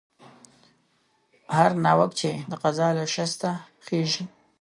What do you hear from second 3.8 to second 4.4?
خېژي